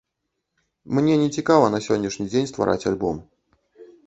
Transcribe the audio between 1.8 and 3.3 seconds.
сённяшні дзень ствараць альбом.